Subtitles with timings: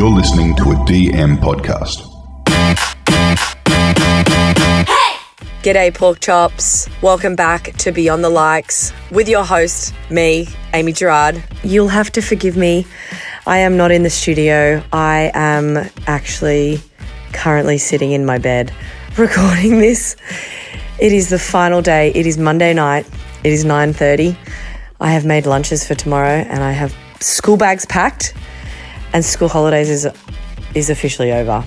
[0.00, 2.00] You're listening to a DM podcast.
[5.62, 6.88] G'day, pork chops.
[7.02, 11.44] Welcome back to Beyond the Likes with your host, me, Amy Gerard.
[11.62, 12.86] You'll have to forgive me.
[13.46, 14.82] I am not in the studio.
[14.90, 15.76] I am
[16.06, 16.80] actually
[17.34, 18.72] currently sitting in my bed
[19.18, 20.16] recording this.
[20.98, 22.10] It is the final day.
[22.14, 23.06] It is Monday night.
[23.44, 24.34] It is 9:30.
[24.98, 28.32] I have made lunches for tomorrow and I have school bags packed
[29.12, 30.06] and school holidays is
[30.74, 31.64] is officially over.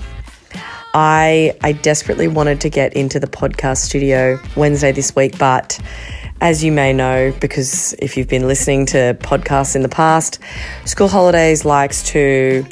[0.94, 5.78] I I desperately wanted to get into the podcast studio Wednesday this week, but
[6.40, 10.38] as you may know, because if you've been listening to podcasts in the past,
[10.84, 12.66] School Holidays likes to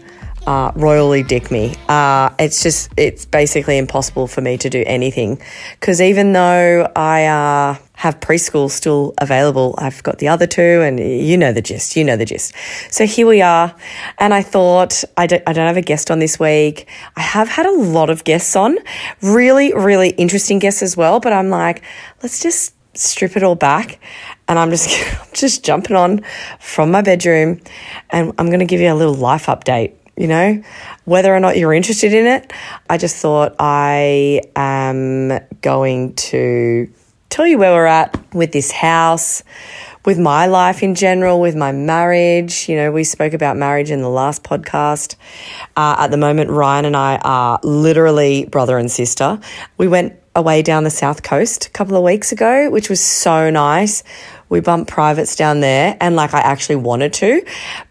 [0.47, 1.75] uh, royally dick me.
[1.89, 5.41] Uh, it's just, it's basically impossible for me to do anything.
[5.79, 10.99] Because even though I uh, have preschool still available, I've got the other two, and
[10.99, 12.55] you know the gist, you know the gist.
[12.91, 13.75] So here we are.
[14.19, 16.89] And I thought, I don't, I don't have a guest on this week.
[17.17, 18.79] I have had a lot of guests on,
[19.23, 21.21] really, really interesting guests as well.
[21.21, 21.83] But I'm like,
[22.23, 23.99] let's just strip it all back
[24.49, 24.91] and I'm just
[25.33, 26.21] just jumping on
[26.61, 27.61] from my bedroom
[28.11, 30.63] and I'm going to give you a little life update you know,
[31.05, 32.53] whether or not you're interested in it.
[32.89, 36.93] I just thought I am going to
[37.31, 39.43] tell you where we're at with this house,
[40.05, 42.69] with my life in general, with my marriage.
[42.69, 45.17] You know, we spoke about marriage in the last podcast.
[45.77, 49.41] Uh, at the moment, Ryan and I are literally brother and sister.
[49.79, 53.51] We went away down the south coast a couple of weeks ago, which was so
[53.51, 54.03] nice.
[54.53, 57.43] We bumped privates down there and like I actually wanted to.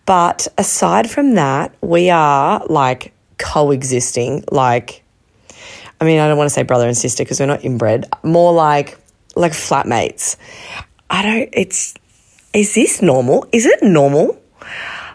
[0.06, 4.44] But aside from that, we are like coexisting.
[4.52, 5.04] Like,
[6.00, 8.54] I mean, I don't want to say brother and sister because we're not inbred, more
[8.54, 9.00] like,
[9.36, 10.36] like flatmates.
[11.10, 11.96] I don't, it's,
[12.54, 13.48] is this normal?
[13.52, 14.40] Is it normal?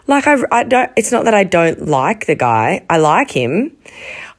[0.05, 2.85] Like, I, I don't, it's not that I don't like the guy.
[2.89, 3.77] I like him.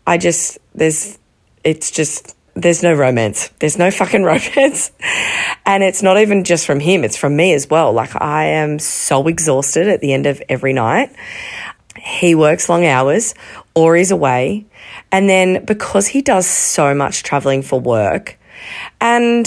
[0.06, 1.18] I just, there's,
[1.64, 3.48] it's just, there's no romance.
[3.60, 4.92] There's no fucking romance.
[5.64, 7.92] And it's not even just from him, it's from me as well.
[7.92, 11.14] Like, I am so exhausted at the end of every night.
[11.96, 13.34] He works long hours
[13.74, 14.66] or he's away.
[15.12, 18.38] And then because he does so much traveling for work,
[19.00, 19.46] and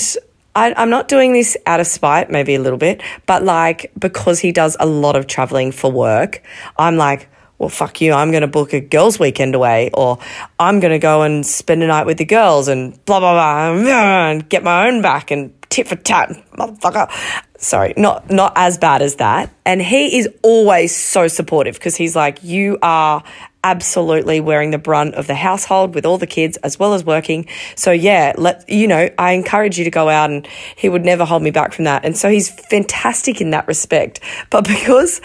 [0.56, 4.40] I, am not doing this out of spite, maybe a little bit, but like because
[4.40, 6.44] he does a lot of traveling for work,
[6.78, 7.30] I'm like,
[7.62, 10.18] well, fuck you, I'm going to book a girls' weekend away, or
[10.60, 13.86] I'm going to go and spend a night with the girls and blah, blah, blah,
[14.32, 17.10] and get my own back and tit for tat, motherfucker.
[17.58, 19.52] Sorry, not, not as bad as that.
[19.66, 23.24] And he is always so supportive because he's like, you are
[23.64, 27.48] absolutely wearing the brunt of the household with all the kids as well as working.
[27.76, 31.26] So yeah, let you know, I encourage you to go out and he would never
[31.26, 32.04] hold me back from that.
[32.04, 34.20] And so he's fantastic in that respect.
[34.50, 35.22] But because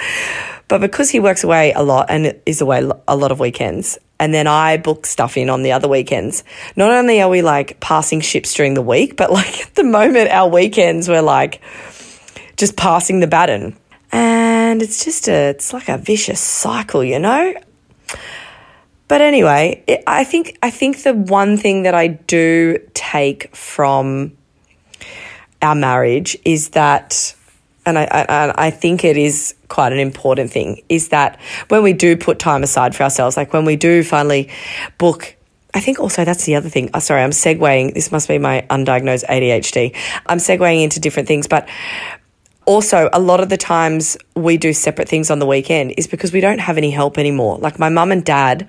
[0.69, 4.33] but because he works away a lot and is away a lot of weekends, and
[4.33, 6.43] then I book stuff in on the other weekends,
[6.75, 10.31] not only are we like passing ships during the week, but like at the moment,
[10.31, 11.61] our weekends we're like
[12.57, 13.77] just passing the baton.
[14.13, 17.55] And it's just a, it's like a vicious cycle, you know?
[19.09, 24.37] But anyway, it, I think I think the one thing that I do take from
[25.63, 27.35] our marriage is that
[27.85, 31.93] and I, I, I think it is quite an important thing is that when we
[31.93, 34.49] do put time aside for ourselves, like when we do finally
[34.99, 35.37] book
[35.77, 36.89] I think also that's the other thing.
[36.95, 37.93] Oh, sorry, I'm segueing.
[37.93, 39.95] This must be my undiagnosed ADHD.
[40.25, 41.69] I'm segueing into different things, but
[42.67, 46.33] also a lot of the times we do separate things on the weekend is because
[46.33, 47.59] we don't have any help anymore.
[47.59, 48.69] Like my mum and dad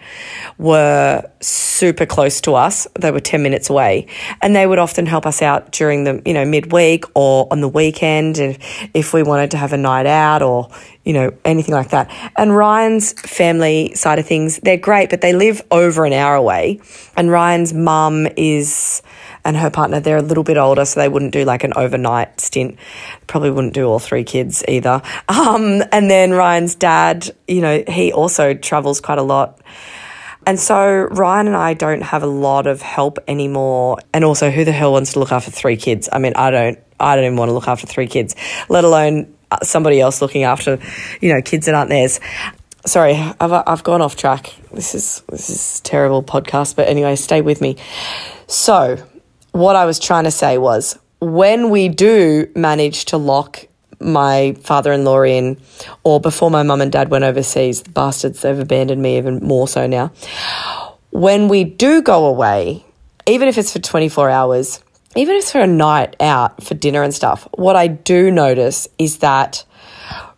[0.57, 2.87] were super close to us.
[2.99, 4.07] They were 10 minutes away
[4.41, 7.67] and they would often help us out during the, you know, midweek or on the
[7.67, 10.69] weekend if, if we wanted to have a night out or,
[11.03, 12.09] you know, anything like that.
[12.37, 16.79] And Ryan's family side of things, they're great, but they live over an hour away.
[17.15, 19.01] And Ryan's mum is
[19.47, 22.41] and her partner, they're a little bit older, so they wouldn't do like an overnight
[22.41, 22.77] stint.
[23.27, 25.01] Probably wouldn't do all three kids either.
[25.47, 29.61] Um, and then Ryan's dad, you know, he also travels quite a lot.
[30.45, 33.99] And so Ryan and I don't have a lot of help anymore.
[34.13, 36.09] And also, who the hell wants to look after three kids?
[36.11, 36.79] I mean, I don't.
[36.99, 38.35] I don't even want to look after three kids,
[38.67, 40.79] let alone uh, somebody else looking after,
[41.21, 42.19] you know, kids that aren't theirs
[42.85, 44.53] sorry, I've, I've gone off track.
[44.71, 47.77] This is this is terrible podcast, but anyway, stay with me.
[48.47, 48.97] So,
[49.51, 53.67] what I was trying to say was when we do manage to lock
[53.99, 55.57] my father in law in,
[56.03, 59.67] or before my mum and dad went overseas, the bastards, they've abandoned me even more
[59.67, 60.11] so now.
[61.09, 62.85] When we do go away,
[63.25, 64.83] even if it's for 24 hours,
[65.15, 68.87] even if it's for a night out for dinner and stuff, what I do notice
[68.99, 69.65] is that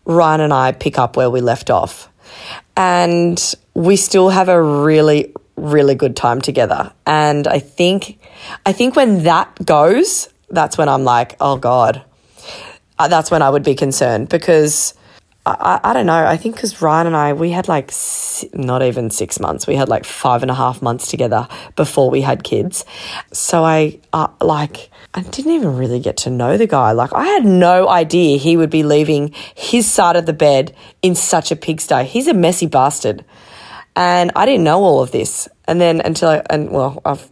[0.05, 2.09] Ryan and I pick up where we left off.
[2.77, 6.93] And we still have a really, really good time together.
[7.05, 8.18] And I think,
[8.65, 12.03] I think when that goes, that's when I'm like, oh God,
[12.97, 14.93] uh, that's when I would be concerned because
[15.45, 16.25] I, I don't know.
[16.25, 17.91] I think because Ryan and I, we had like
[18.53, 19.67] not even six months.
[19.67, 22.85] We had like five and a half months together before we had kids.
[23.31, 26.91] So I uh, like, I didn't even really get to know the guy.
[26.91, 31.15] Like, I had no idea he would be leaving his side of the bed in
[31.15, 32.03] such a pigsty.
[32.03, 33.25] He's a messy bastard.
[33.95, 35.47] And I didn't know all of this.
[35.67, 37.29] And then until I, and well, I've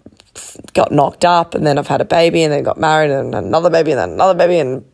[0.73, 3.69] got knocked up and then I've had a baby and then got married and another
[3.69, 4.85] baby and then another baby and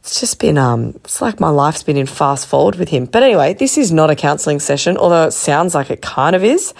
[0.00, 3.04] it's just been um it's like my life's been in fast forward with him.
[3.04, 6.42] But anyway, this is not a counselling session, although it sounds like it kind of
[6.42, 6.72] is.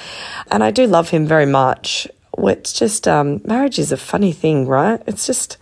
[0.51, 2.09] And I do love him very much.
[2.39, 5.03] It's just um marriage is a funny thing, right?
[5.07, 5.59] It's just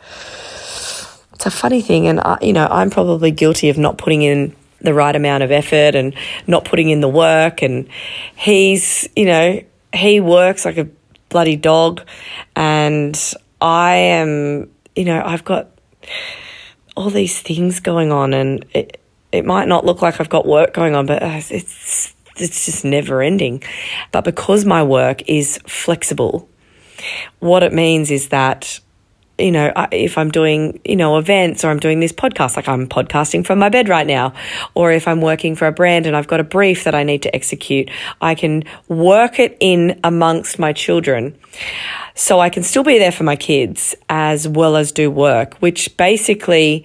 [1.33, 4.55] it's a funny thing and I, you know, I'm probably guilty of not putting in
[4.81, 6.15] the right amount of effort and
[6.47, 7.89] not putting in the work and
[8.37, 9.61] he's, you know,
[9.93, 10.89] he works like a
[11.29, 12.03] bloody dog
[12.57, 15.69] and I am, you know, I've got
[16.97, 19.01] all these things going on, and it
[19.33, 22.85] it might not look like I've got work going on, but uh, it's it's just
[22.85, 23.63] never ending.
[24.13, 26.49] But because my work is flexible,
[27.41, 28.81] what it means is that
[29.39, 32.89] you know, if I'm doing, you know, events or I'm doing this podcast, like I'm
[32.89, 34.35] podcasting from my bed right now,
[34.75, 37.23] or if I'm working for a brand and I've got a brief that I need
[37.23, 37.91] to execute,
[38.21, 41.39] I can work it in amongst my children.
[42.15, 45.97] So I can still be there for my kids as well as do work, which
[45.97, 46.85] basically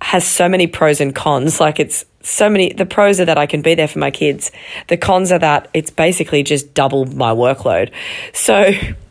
[0.00, 1.60] has so many pros and cons.
[1.60, 4.52] Like it's so many, the pros are that I can be there for my kids.
[4.88, 7.90] The cons are that it's basically just double my workload.
[8.32, 8.70] So,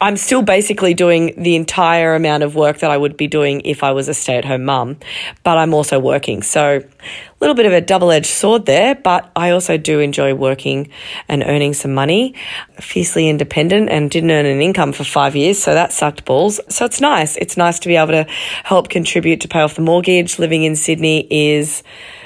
[0.00, 3.82] I'm still basically doing the entire amount of work that I would be doing if
[3.82, 4.98] I was a stay at home mum,
[5.42, 6.42] but I'm also working.
[6.42, 10.34] So, a little bit of a double edged sword there, but I also do enjoy
[10.34, 10.88] working
[11.28, 12.34] and earning some money.
[12.80, 16.60] Fiercely independent and didn't earn an income for five years, so that sucked balls.
[16.68, 17.36] So, it's nice.
[17.36, 18.26] It's nice to be able to
[18.64, 20.38] help contribute to pay off the mortgage.
[20.38, 21.82] Living in Sydney is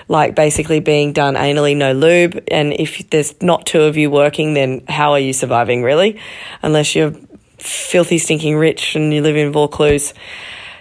[0.09, 2.43] like basically being done anally, no lube.
[2.51, 6.19] And if there's not two of you working, then how are you surviving, really?
[6.63, 7.13] Unless you're
[7.59, 10.15] filthy, stinking rich and you live in Vaucluse.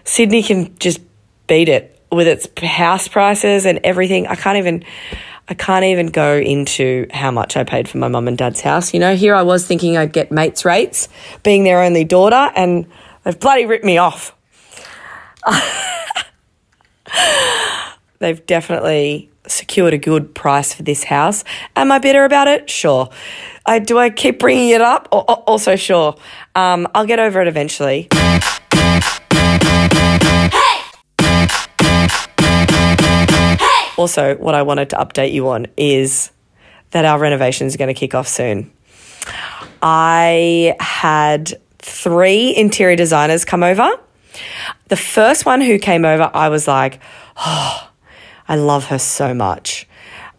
[0.03, 1.00] Sydney can just
[1.47, 4.27] beat it with its house prices and everything.
[4.27, 4.83] I can't even.
[5.50, 8.94] I can't even go into how much I paid for my mum and dad's house.
[8.94, 11.07] You know, here I was thinking I'd get mates rates,
[11.41, 12.85] being their only daughter, and
[13.23, 14.35] they've bloody ripped me off.
[18.19, 21.45] they've definitely secured a good price for this house.
[21.77, 22.69] Am I bitter about it?
[22.69, 23.09] Sure.
[23.68, 25.10] I, do I keep bringing it up?
[25.12, 26.16] O- also, sure.
[26.56, 28.08] Um, I'll get over it eventually.
[33.98, 36.31] Also, what I wanted to update you on is
[36.92, 38.72] that our renovations are going to kick off soon.
[39.81, 43.90] I had three interior designers come over.
[44.90, 47.00] The first one who came over, I was like,
[47.38, 47.90] oh,
[48.48, 49.88] I love her so much.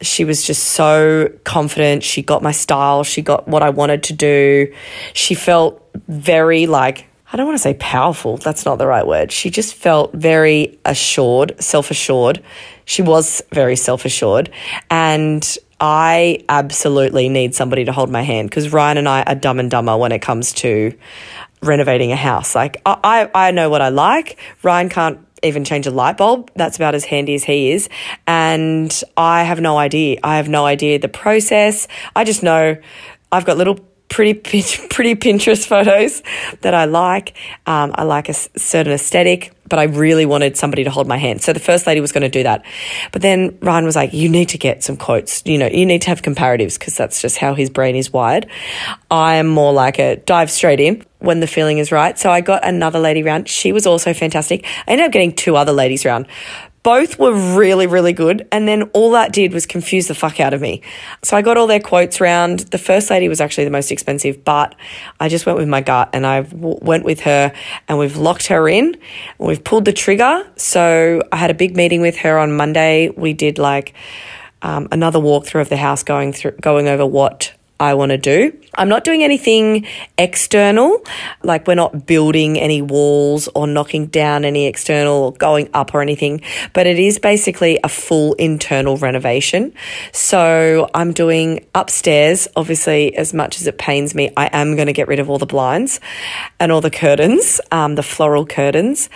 [0.00, 2.04] She was just so confident.
[2.04, 3.04] She got my style.
[3.04, 4.72] She got what I wanted to do.
[5.12, 8.36] She felt very like, I don't want to say powerful.
[8.36, 9.32] That's not the right word.
[9.32, 12.42] She just felt very assured, self assured.
[12.84, 14.50] She was very self assured.
[14.88, 19.60] And I absolutely need somebody to hold my hand because Ryan and I are dumb
[19.60, 20.96] and dumber when it comes to
[21.62, 22.54] renovating a house.
[22.54, 24.38] Like, I, I know what I like.
[24.62, 26.50] Ryan can't even change a light bulb.
[26.54, 27.88] That's about as handy as he is.
[28.26, 30.18] And I have no idea.
[30.22, 31.88] I have no idea the process.
[32.14, 32.76] I just know
[33.30, 34.34] I've got little pretty
[34.88, 36.22] pretty Pinterest photos
[36.60, 37.36] that I like.
[37.66, 41.42] Um, I like a certain aesthetic, but I really wanted somebody to hold my hand.
[41.42, 42.64] So the first lady was going to do that,
[43.12, 45.42] but then Ryan was like, "You need to get some quotes.
[45.44, 48.46] You know, you need to have comparatives because that's just how his brain is wired."
[49.10, 52.18] I am more like a dive straight in when the feeling is right.
[52.18, 53.48] So I got another lady round.
[53.48, 54.64] She was also fantastic.
[54.86, 56.26] I ended up getting two other ladies round
[56.88, 58.48] both were really, really good.
[58.50, 60.80] And then all that did was confuse the fuck out of me.
[61.22, 62.60] So I got all their quotes round.
[62.60, 64.74] The first lady was actually the most expensive, but
[65.20, 67.52] I just went with my gut and I w- went with her
[67.88, 68.96] and we've locked her in.
[69.36, 70.50] We've pulled the trigger.
[70.56, 73.10] So I had a big meeting with her on Monday.
[73.10, 73.92] We did like,
[74.62, 78.52] um, another walkthrough of the house going through going over what I want to do.
[78.74, 81.04] I'm not doing anything external,
[81.42, 86.02] like we're not building any walls or knocking down any external or going up or
[86.02, 86.40] anything,
[86.72, 89.72] but it is basically a full internal renovation.
[90.12, 94.92] So I'm doing upstairs, obviously, as much as it pains me, I am going to
[94.92, 96.00] get rid of all the blinds
[96.58, 99.08] and all the curtains, um, the floral curtains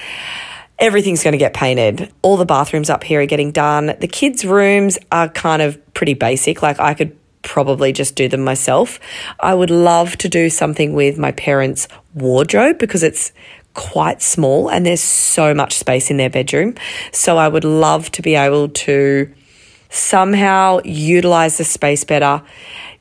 [0.79, 2.13] everything's going to get painted.
[2.23, 3.95] All the bathrooms up here are getting done.
[4.01, 6.61] The kids' rooms are kind of pretty basic.
[6.61, 8.99] Like I could probably just do them myself.
[9.41, 13.33] I would love to do something with my parents' wardrobe because it's
[13.75, 16.75] quite small and there's so much space in their bedroom.
[17.13, 19.33] So I would love to be able to
[19.91, 22.43] somehow utilize the space better,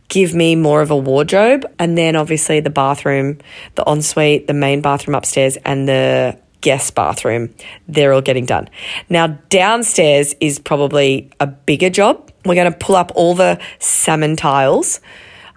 [0.09, 3.39] give me more of a wardrobe, and then obviously the bathroom,
[3.75, 7.53] the ensuite, the main bathroom upstairs, and the guest bathroom.
[7.87, 8.69] They're all getting done.
[9.09, 12.30] Now, downstairs is probably a bigger job.
[12.45, 14.99] We're going to pull up all the salmon tiles.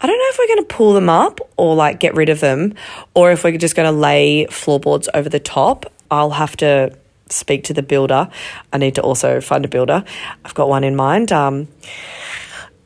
[0.00, 2.40] I don't know if we're going to pull them up or like get rid of
[2.40, 2.74] them,
[3.14, 5.90] or if we're just going to lay floorboards over the top.
[6.10, 6.96] I'll have to
[7.30, 8.28] speak to the builder.
[8.72, 10.04] I need to also find a builder.
[10.44, 11.32] I've got one in mind.
[11.32, 11.68] Um,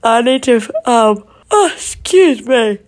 [0.03, 0.57] I need to.
[0.85, 2.79] Um, oh, excuse me.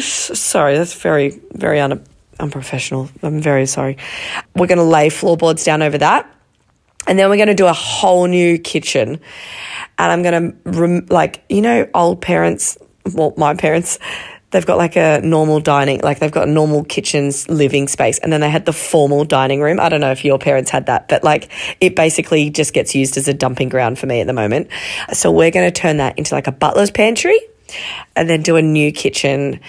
[0.00, 2.04] Sorry, that's very, very un-
[2.40, 3.08] unprofessional.
[3.22, 3.96] I'm very sorry.
[4.54, 6.30] We're going to lay floorboards down over that.
[7.08, 9.20] And then we're going to do a whole new kitchen.
[9.98, 12.78] And I'm going to, rem- like, you know, old parents,
[13.12, 13.98] well, my parents,
[14.50, 18.32] they've got like a normal dining, like they've got a normal kitchen's living space, and
[18.32, 19.78] then they had the formal dining room.
[19.80, 21.50] I don't know if your parents had that, but like
[21.80, 24.68] it basically just gets used as a dumping ground for me at the moment.
[25.12, 27.38] So we're going to turn that into like a butler's pantry
[28.16, 29.60] and then do a new kitchen.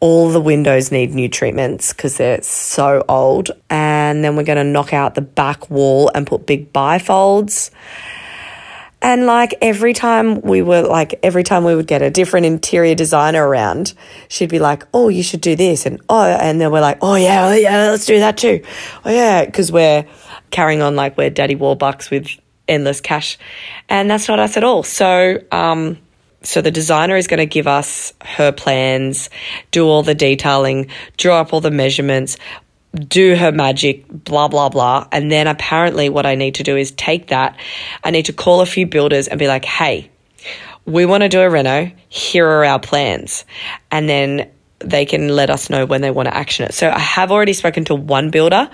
[0.00, 3.50] All the windows need new treatments because they're so old.
[3.68, 7.70] And then we're going to knock out the back wall and put big bifolds
[9.02, 12.94] and like every time we were like, every time we would get a different interior
[12.94, 13.94] designer around,
[14.28, 15.86] she'd be like, oh, you should do this.
[15.86, 18.62] And oh, and then we're like, oh, yeah, oh, yeah, let's do that too.
[19.04, 20.04] Oh, yeah, because we're
[20.50, 22.28] carrying on like we're daddy warbucks with
[22.68, 23.38] endless cash.
[23.88, 24.82] And that's not us at all.
[24.82, 25.96] So, um,
[26.42, 29.28] so the designer is going to give us her plans,
[29.70, 32.38] do all the detailing, draw up all the measurements,
[33.08, 35.06] do her magic, blah, blah, blah.
[35.12, 37.58] And then apparently, what I need to do is take that.
[38.02, 40.10] I need to call a few builders and be like, hey,
[40.86, 41.90] we want to do a reno.
[42.08, 43.44] Here are our plans.
[43.90, 46.72] And then they can let us know when they want to action it.
[46.72, 48.68] So I have already spoken to one builder.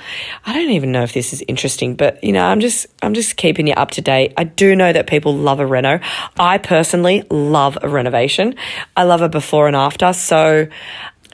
[0.45, 3.37] I don't even know if this is interesting, but you know, I'm just I'm just
[3.37, 4.33] keeping you up to date.
[4.37, 6.01] I do know that people love a reno.
[6.39, 8.55] I personally love a renovation.
[8.97, 10.13] I love a before and after.
[10.13, 10.69] So,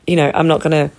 [0.07, 0.95] you know, I'm not going to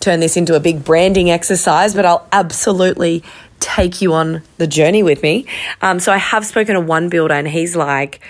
[0.00, 3.24] turn this into a big branding exercise, but I'll absolutely
[3.58, 5.46] take you on the journey with me.
[5.80, 8.20] Um, so I have spoken to one builder, and he's like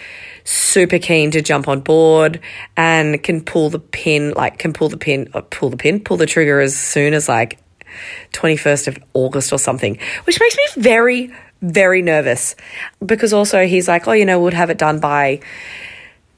[0.45, 2.41] super keen to jump on board
[2.77, 6.17] and can pull the pin, like can pull the pin, uh, pull the pin, pull
[6.17, 7.59] the trigger as soon as like
[8.33, 12.55] 21st of August or something, which makes me very, very nervous
[13.05, 15.41] because also he's like, oh, you know, we'd have it done by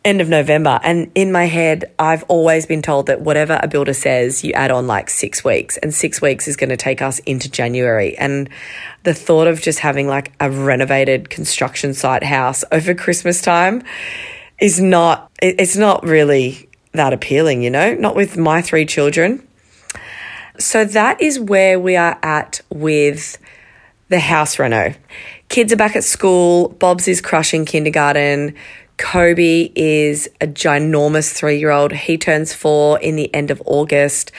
[0.07, 0.79] end of November.
[0.83, 4.71] And in my head, I've always been told that whatever a builder says, you add
[4.71, 8.17] on like six weeks, and six weeks is going to take us into January.
[8.17, 8.49] And
[9.03, 13.83] the thought of just having like a renovated construction site house over Christmas time
[14.61, 19.47] is not, it's not really that appealing, you know, not with my three children.
[20.59, 23.39] So that is where we are at with
[24.09, 24.95] the house reno.
[25.49, 26.69] Kids are back at school.
[26.69, 28.55] Bob's is crushing kindergarten.
[28.97, 31.93] Kobe is a ginormous three year old.
[31.93, 34.33] He turns four in the end of August.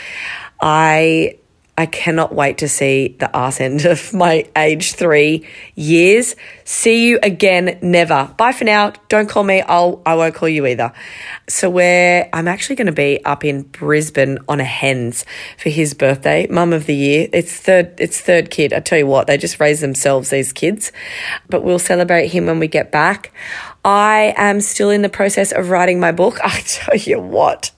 [0.60, 1.38] I
[1.80, 6.36] I cannot wait to see the arse end of my age three years.
[6.64, 8.34] See you again, never.
[8.36, 8.94] Bye for now.
[9.10, 9.62] Don't call me.
[9.62, 10.92] I'll I won't call you either.
[11.48, 15.24] So where I'm actually going to be up in Brisbane on a hens
[15.60, 17.30] for his birthday, mum of the year.
[17.32, 17.94] It's third.
[18.00, 18.74] It's third kid.
[18.74, 20.92] I tell you what, they just raise themselves these kids.
[21.48, 23.32] But we'll celebrate him when we get back.
[23.86, 26.40] I am still in the process of writing my book.
[26.44, 27.72] I tell you what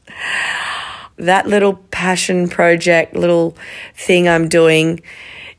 [1.19, 3.55] that little passion project, little
[3.95, 5.01] thing I'm doing,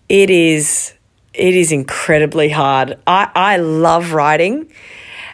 [0.08, 0.94] it is
[1.32, 2.98] it is incredibly hard.
[3.06, 4.70] I, I love writing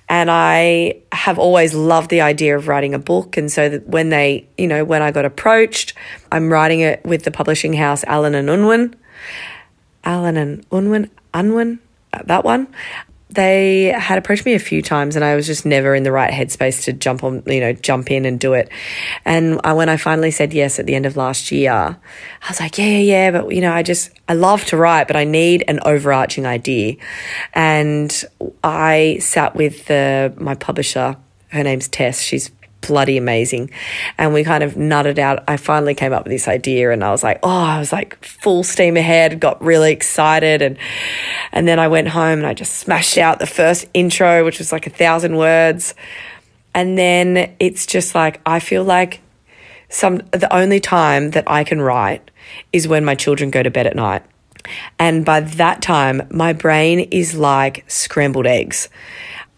[0.09, 3.37] and I have always loved the idea of writing a book.
[3.37, 5.95] And so that when they, you know, when I got approached,
[6.30, 8.95] I'm writing it with the publishing house Allen and Unwin.
[10.04, 11.80] Allen and Unwin, Unwin,
[12.12, 12.68] uh, that one
[13.28, 16.30] they had approached me a few times and I was just never in the right
[16.30, 18.71] headspace to jump on, you know, jump in and do it.
[19.25, 22.61] And I, when I finally said yes at the end of last year, I was
[22.61, 23.30] like, yeah, yeah, yeah.
[23.33, 26.97] But, you know, I just, I love to write, but I need an overarching idea.
[27.52, 28.25] And
[28.62, 31.16] I sat with the, my publisher.
[31.49, 32.21] Her name's Tess.
[32.21, 32.50] She's
[32.87, 33.71] bloody amazing.
[34.19, 35.45] And we kind of nutted out.
[35.49, 38.23] I finally came up with this idea and I was like, oh, I was like
[38.25, 40.62] full steam ahead, got really excited.
[40.62, 40.78] And,
[41.52, 44.73] and then I went home and I just smashed out the first intro, which was
[44.73, 45.95] like a thousand words.
[46.75, 49.21] And then it's just like, I feel like
[49.88, 52.31] some, the only time that I can write
[52.73, 54.23] is when my children go to bed at night.
[54.99, 58.88] And by that time, my brain is like scrambled eggs.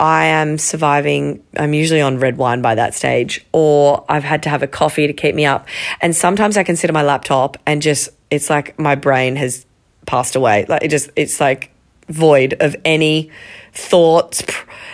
[0.00, 1.42] I am surviving.
[1.56, 5.06] I'm usually on red wine by that stage, or I've had to have a coffee
[5.06, 5.66] to keep me up.
[6.00, 9.66] And sometimes I consider my laptop and just, it's like my brain has
[10.06, 10.66] passed away.
[10.68, 11.72] Like it just, it's like
[12.08, 13.30] void of any
[13.72, 14.42] thoughts.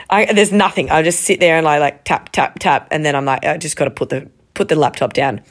[0.09, 0.91] I, there's nothing.
[0.91, 2.89] I just sit there and I like tap, tap, tap.
[2.91, 5.43] And then I'm like, I just got to put the, put the laptop down.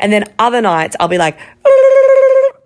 [0.00, 1.38] And then other nights I'll be like,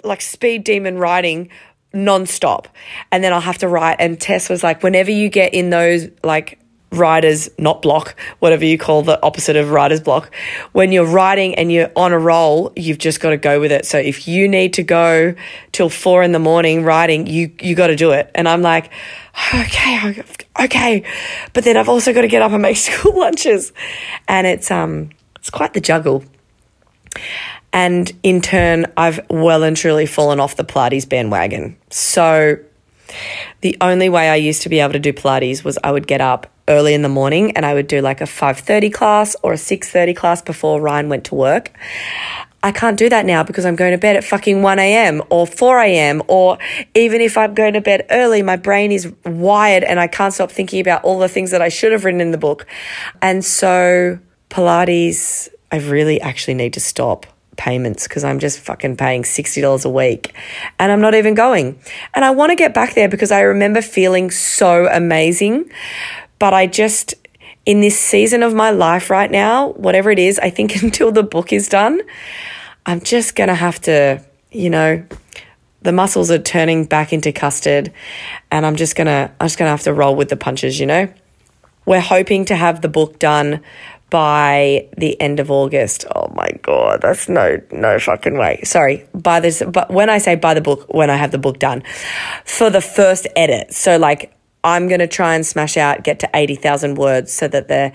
[0.05, 1.51] like speed demon writing
[1.95, 2.67] nonstop.
[3.11, 3.97] And then I'll have to write.
[3.99, 6.59] And Tess was like, whenever you get in those like
[6.93, 10.35] writer's not block, whatever you call the opposite of writer's block,
[10.73, 13.87] when you're writing and you're on a roll, you've just got to go with it.
[13.87, 15.35] So if you need to go
[15.73, 18.31] till four in the morning writing, you you got to do it.
[18.35, 18.91] And I'm like,
[19.55, 20.23] okay,
[20.61, 21.03] okay,
[21.53, 23.73] but then I've also got to get up and make school lunches,
[24.29, 26.25] and it's um it's quite the juggle.
[27.77, 31.77] And in turn, I've well and truly fallen off the Pilates bandwagon.
[31.91, 32.57] So
[33.61, 36.23] the only way I used to be able to do Pilates was I would get
[36.23, 39.59] up early in the morning and I would do like a 5:30 class or a
[39.59, 41.71] 6:30 class before Ryan went to work.
[42.63, 45.23] I can't do that now because I'm going to bed at fucking 1 a.m.
[45.29, 46.23] or 4 a.m.
[46.29, 46.57] or
[46.95, 50.51] even if I'm going to bed early, my brain is wired and I can't stop
[50.51, 52.67] thinking about all the things that I should have written in the book.
[53.21, 54.19] And so
[54.49, 59.89] Pilates, I really actually need to stop payments because I'm just fucking paying $60 a
[59.89, 60.35] week
[60.79, 61.79] and I'm not even going.
[62.15, 65.71] And I want to get back there because I remember feeling so amazing,
[66.39, 67.15] but I just,
[67.65, 71.23] in this season of my life right now, whatever it is, I think until the
[71.23, 72.01] book is done,
[72.85, 74.23] I'm just going to have to,
[74.53, 75.05] you know,
[75.83, 77.93] the muscles are turning back into custard
[78.51, 80.81] and I'm just going to, I'm just going to have to roll with the punches,
[80.81, 81.13] you know?
[81.85, 83.63] We're hoping to have the book done
[84.11, 86.05] by the end of August.
[86.15, 88.61] Oh my god, that's no no fucking way.
[88.65, 91.59] Sorry, by this but when I say by the book, when I have the book
[91.59, 91.83] done
[92.45, 93.73] for the first edit.
[93.73, 94.33] So like
[94.65, 97.93] I'm going to try and smash out get to 80,000 words so that the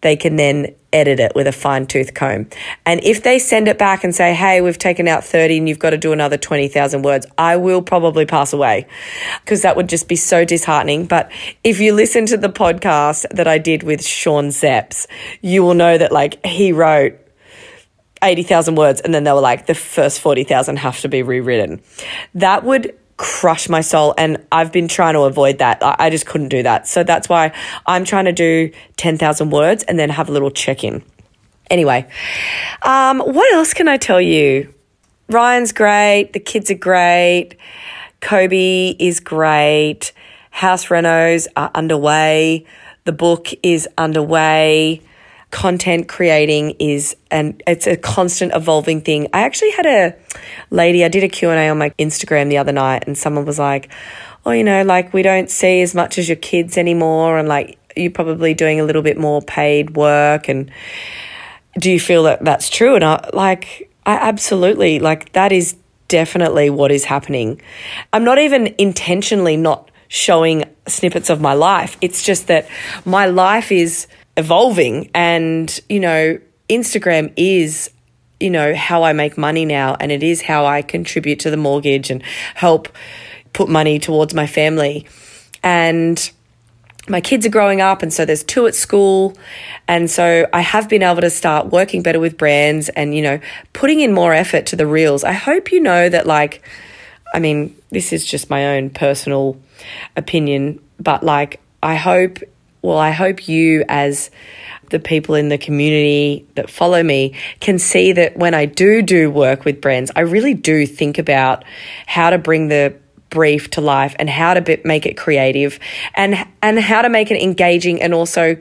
[0.00, 2.48] they can then edit it with a fine tooth comb.
[2.86, 5.78] And if they send it back and say, hey, we've taken out 30 and you've
[5.78, 8.86] got to do another 20,000 words, I will probably pass away
[9.44, 11.06] because that would just be so disheartening.
[11.06, 11.30] But
[11.64, 15.06] if you listen to the podcast that I did with Sean Zepps,
[15.42, 17.18] you will know that like he wrote
[18.22, 21.80] 80,000 words and then they were like, the first 40,000 have to be rewritten.
[22.34, 24.14] That would crush my soul.
[24.16, 25.80] And I've been trying to avoid that.
[25.82, 26.88] I just couldn't do that.
[26.88, 27.52] So that's why
[27.84, 31.02] I'm trying to do 10,000 words and then have a little check in.
[31.70, 32.08] Anyway,
[32.82, 34.72] um, what else can I tell you?
[35.28, 36.32] Ryan's great.
[36.32, 37.56] The kids are great.
[38.20, 40.12] Kobe is great.
[40.50, 42.64] House renos are underway.
[43.04, 45.02] The book is underway
[45.50, 49.28] content creating is and it's a constant evolving thing.
[49.32, 50.16] I actually had a
[50.70, 53.90] lady, I did a Q&A on my Instagram the other night and someone was like,
[54.44, 57.78] "Oh, you know, like we don't see as much as your kids anymore and like
[57.96, 60.70] you're probably doing a little bit more paid work and
[61.78, 65.76] do you feel that that's true?" And I like I absolutely like that is
[66.08, 67.60] definitely what is happening.
[68.12, 71.96] I'm not even intentionally not showing snippets of my life.
[72.00, 72.68] It's just that
[73.04, 74.06] my life is
[74.38, 76.38] evolving and you know
[76.70, 77.90] Instagram is
[78.38, 81.56] you know how I make money now and it is how I contribute to the
[81.56, 82.22] mortgage and
[82.54, 82.88] help
[83.52, 85.06] put money towards my family
[85.64, 86.30] and
[87.08, 89.36] my kids are growing up and so there's two at school
[89.88, 93.40] and so I have been able to start working better with brands and you know
[93.72, 95.24] putting in more effort to the reels.
[95.24, 96.62] I hope you know that like
[97.34, 99.58] I mean this is just my own personal
[100.16, 102.38] opinion but like I hope
[102.82, 104.30] well, I hope you, as
[104.90, 109.30] the people in the community that follow me, can see that when I do do
[109.30, 111.64] work with brands, I really do think about
[112.06, 112.94] how to bring the
[113.30, 115.78] brief to life and how to make it creative
[116.14, 118.56] and and how to make it engaging and also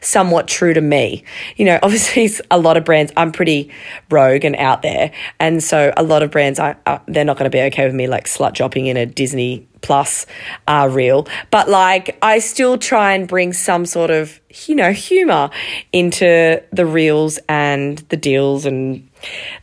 [0.00, 1.24] somewhat true to me.
[1.56, 3.70] You know, obviously, a lot of brands, I'm pretty
[4.10, 5.12] rogue and out there.
[5.38, 7.94] And so a lot of brands, I, uh, they're not going to be okay with
[7.94, 10.26] me like slut dropping in a Disney Plus
[10.66, 11.26] uh, reel.
[11.50, 15.50] But like, I still try and bring some sort of, you know, humor
[15.92, 19.08] into the reels and the deals and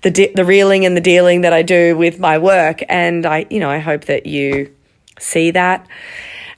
[0.01, 2.81] the, the reeling and the dealing that I do with my work.
[2.89, 4.73] And I, you know, I hope that you
[5.19, 5.87] see that.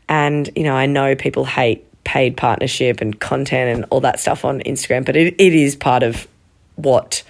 [0.07, 4.43] And, you know, I know people hate paid partnership and content and all that stuff
[4.43, 6.28] on Instagram, but it, it is part of
[6.76, 7.22] what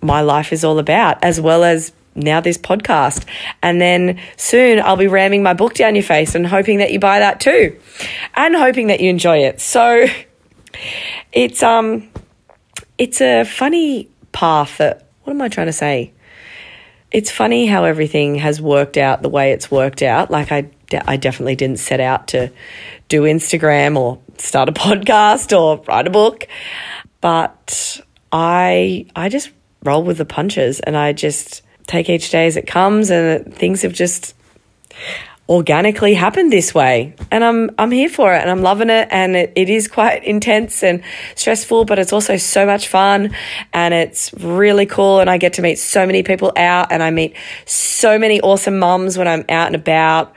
[0.00, 3.24] my life is all about, as well as now this podcast.
[3.60, 7.00] And then soon I'll be ramming my book down your face and hoping that you
[7.00, 7.76] buy that too.
[8.36, 9.60] And hoping that you enjoy it.
[9.60, 10.06] So
[11.32, 12.08] it's um
[12.98, 16.12] it's a funny path that what am I trying to say?
[17.10, 20.30] It's funny how everything has worked out the way it's worked out.
[20.30, 20.70] Like I
[21.04, 22.50] I definitely didn't set out to
[23.08, 26.46] do Instagram or start a podcast or write a book.
[27.20, 28.00] But
[28.32, 29.50] I I just
[29.84, 33.82] roll with the punches and I just take each day as it comes and things
[33.82, 34.34] have just
[35.46, 39.36] organically happened this way and I'm I'm here for it and I'm loving it and
[39.36, 41.02] it, it is quite intense and
[41.34, 43.36] stressful but it's also so much fun
[43.74, 47.10] and it's really cool and I get to meet so many people out and I
[47.10, 50.34] meet so many awesome mums when I'm out and about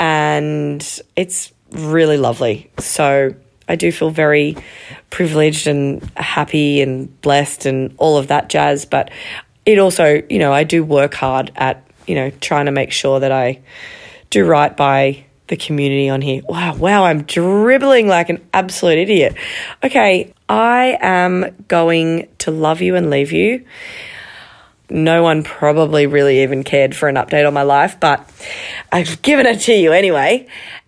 [0.00, 3.34] and it's really lovely so
[3.68, 4.56] I do feel very
[5.10, 9.10] privileged and happy and blessed and all of that jazz but
[9.66, 13.20] it also you know I do work hard at you know trying to make sure
[13.20, 13.60] that I
[14.30, 16.42] do right by the community on here.
[16.48, 19.36] Wow, wow, I'm dribbling like an absolute idiot.
[19.82, 23.64] Okay, I am going to love you and leave you.
[24.90, 28.28] No one probably really even cared for an update on my life, but
[28.92, 30.46] I've given it to you anyway.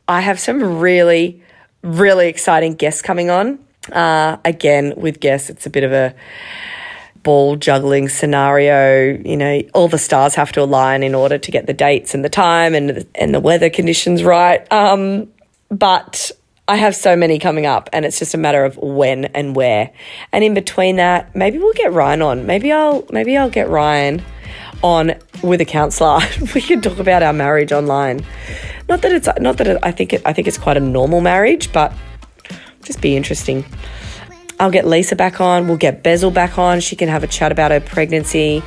[0.08, 1.42] I have some really,
[1.82, 3.58] really exciting guests coming on.
[3.90, 6.14] Uh, again, with guests, it's a bit of a
[7.22, 9.18] ball juggling scenario.
[9.24, 12.24] You know, all the stars have to align in order to get the dates and
[12.24, 14.70] the time and the, and the weather conditions right.
[14.72, 15.28] Um,
[15.68, 16.30] but
[16.68, 19.92] I have so many coming up, and it's just a matter of when and where.
[20.32, 22.46] And in between that, maybe we'll get Ryan on.
[22.46, 24.20] Maybe I'll maybe I'll get Ryan
[24.82, 26.18] on with a counsellor.
[26.54, 28.26] we can talk about our marriage online.
[28.88, 31.20] Not that it's not that it, I think it, I think it's quite a normal
[31.20, 31.92] marriage, but
[32.82, 33.64] just be interesting.
[34.58, 35.68] I'll get Lisa back on.
[35.68, 36.80] We'll get Bezel back on.
[36.80, 38.62] She can have a chat about her pregnancy.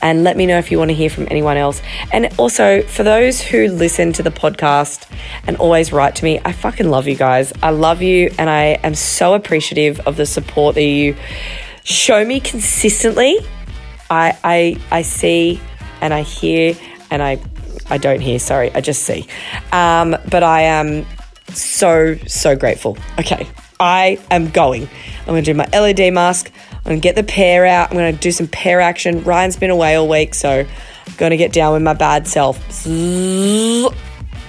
[0.00, 1.82] And let me know if you want to hear from anyone else.
[2.12, 5.06] And also, for those who listen to the podcast
[5.46, 7.52] and always write to me, I fucking love you guys.
[7.62, 8.30] I love you.
[8.38, 11.16] And I am so appreciative of the support that you
[11.84, 13.38] show me consistently.
[14.08, 15.60] I, I, I see
[16.00, 16.74] and I hear
[17.10, 17.38] and I,
[17.88, 19.26] I don't hear, sorry, I just see.
[19.72, 21.06] Um, but I am
[21.48, 22.98] so, so grateful.
[23.18, 23.46] Okay,
[23.78, 24.82] I am going.
[24.82, 26.50] I'm going to do my LED mask.
[26.72, 27.90] I'm going to get the pair out.
[27.90, 29.22] I'm going to do some pair action.
[29.22, 32.58] Ryan's been away all week, so I'm going to get down with my bad self.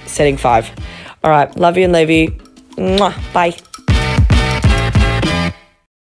[0.06, 0.70] Setting five.
[1.22, 1.54] All right.
[1.56, 2.30] Love you and leave you.
[3.32, 3.58] Bye.